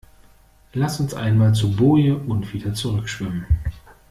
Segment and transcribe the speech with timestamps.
[0.73, 3.45] Lass uns einmal zur Boje und wieder zurück schwimmen.